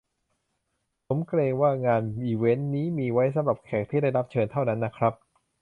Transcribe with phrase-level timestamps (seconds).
[1.07, 5.13] ผมเกรงว่างานอีเวนท์นี้มีไว้สำหรับแขกที่ได้รับเชิญเท่านั้นนะครับ